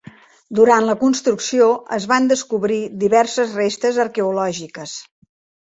Durant 0.59 0.87
la 0.89 0.95
construcció 1.03 1.67
es 1.99 2.09
van 2.13 2.31
descobrir 2.33 2.81
diverses 3.05 3.55
restes 3.61 4.03
arqueològiques. 4.09 4.99